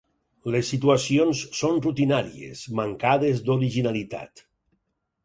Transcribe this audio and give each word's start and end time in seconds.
Les 0.53 0.69
situacions 0.73 1.41
són 1.57 1.77
rutinàries, 1.87 2.63
mancades 2.79 3.45
d'originalitat. 3.51 4.43